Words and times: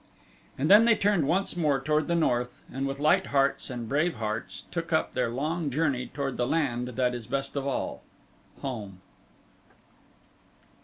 And 0.57 0.67
then 0.67 0.85
they 0.85 0.95
turned 0.95 1.27
once 1.27 1.55
more 1.55 1.79
toward 1.79 2.07
the 2.07 2.15
north 2.15 2.65
and 2.73 2.87
with 2.87 2.99
light 2.99 3.27
hearts 3.27 3.69
and 3.69 3.87
brave 3.87 4.15
hearts 4.15 4.63
took 4.71 4.91
up 4.91 5.13
their 5.13 5.29
long 5.29 5.69
journey 5.69 6.07
toward 6.11 6.37
the 6.37 6.47
land 6.47 6.87
that 6.95 7.13
is 7.13 7.27
best 7.27 7.55
of 7.55 7.67
all 7.67 8.01
home. 8.61 8.99